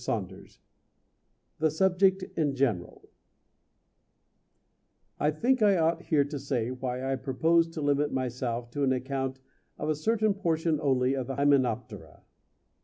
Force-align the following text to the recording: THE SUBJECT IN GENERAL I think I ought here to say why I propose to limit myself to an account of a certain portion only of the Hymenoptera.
THE 1.59 1.69
SUBJECT 1.69 2.23
IN 2.35 2.55
GENERAL 2.55 3.07
I 5.19 5.29
think 5.29 5.61
I 5.61 5.77
ought 5.77 6.01
here 6.01 6.23
to 6.25 6.39
say 6.39 6.71
why 6.71 7.11
I 7.11 7.15
propose 7.15 7.67
to 7.67 7.81
limit 7.83 8.11
myself 8.11 8.71
to 8.71 8.81
an 8.83 8.93
account 8.93 9.37
of 9.77 9.89
a 9.89 9.95
certain 9.95 10.33
portion 10.33 10.79
only 10.81 11.13
of 11.13 11.27
the 11.27 11.35
Hymenoptera. 11.35 12.23